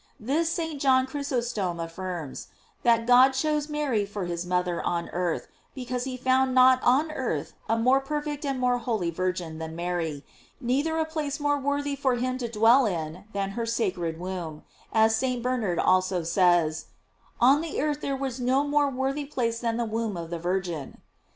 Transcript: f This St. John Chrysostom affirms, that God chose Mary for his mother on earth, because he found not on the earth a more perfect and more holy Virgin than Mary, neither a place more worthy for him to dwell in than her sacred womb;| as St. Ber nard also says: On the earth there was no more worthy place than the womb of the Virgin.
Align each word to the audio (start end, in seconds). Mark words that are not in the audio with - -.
f 0.01 0.07
This 0.19 0.49
St. 0.51 0.81
John 0.81 1.05
Chrysostom 1.05 1.79
affirms, 1.79 2.47
that 2.81 3.05
God 3.05 3.33
chose 3.33 3.69
Mary 3.69 4.03
for 4.03 4.25
his 4.25 4.47
mother 4.47 4.81
on 4.81 5.09
earth, 5.09 5.47
because 5.75 6.05
he 6.05 6.17
found 6.17 6.55
not 6.55 6.81
on 6.81 7.09
the 7.09 7.13
earth 7.13 7.53
a 7.69 7.77
more 7.77 7.99
perfect 7.99 8.43
and 8.43 8.59
more 8.59 8.79
holy 8.79 9.11
Virgin 9.11 9.59
than 9.59 9.75
Mary, 9.75 10.25
neither 10.59 10.97
a 10.97 11.05
place 11.05 11.39
more 11.39 11.59
worthy 11.59 11.95
for 11.95 12.15
him 12.15 12.39
to 12.39 12.47
dwell 12.47 12.87
in 12.87 13.25
than 13.33 13.51
her 13.51 13.67
sacred 13.67 14.19
womb;| 14.19 14.63
as 14.91 15.15
St. 15.15 15.43
Ber 15.43 15.55
nard 15.57 15.77
also 15.77 16.23
says: 16.23 16.87
On 17.39 17.61
the 17.61 17.79
earth 17.79 18.01
there 18.01 18.17
was 18.17 18.39
no 18.39 18.63
more 18.63 18.89
worthy 18.89 19.25
place 19.25 19.59
than 19.59 19.77
the 19.77 19.85
womb 19.85 20.17
of 20.17 20.31
the 20.31 20.39
Virgin. 20.39 20.97